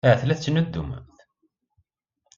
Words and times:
Ahat 0.07 0.23
la 0.25 0.35
tettnuddumemt. 0.37 1.17